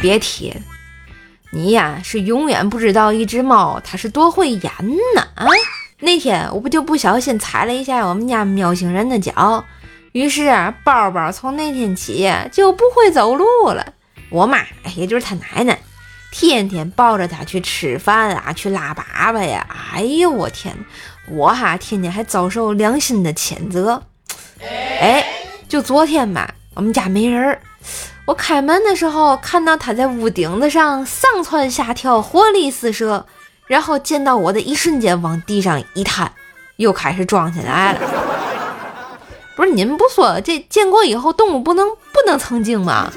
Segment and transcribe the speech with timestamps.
[0.00, 0.54] 别提，
[1.50, 4.62] 你呀是永远不知道一只猫它是多会演
[5.14, 5.46] 呢啊！
[6.00, 9.64] 那天我不就不小心踩了一下我们家喵星人的脚，
[10.12, 13.94] 于是啊，包包从那天起就不会走路了。
[14.28, 14.58] 我妈，
[14.94, 15.78] 也就是他奶奶，
[16.30, 19.66] 天天抱着他去吃饭啊，去拉粑粑呀。
[19.94, 20.76] 哎呦我天，
[21.30, 24.02] 我哈天天还遭受良心的谴责。
[25.00, 25.24] 哎，
[25.68, 27.58] 就昨天吧，我们家没人儿，
[28.26, 33.24] 我开门的时候看到他在屋顶子上上蹿下跳，活力四射。
[33.66, 36.30] 然后见到我的一瞬间，往地上一瘫，
[36.76, 38.00] 又开始装起来了。
[39.56, 43.10] 不是你们不说这建国以后动物不能不能成精吗？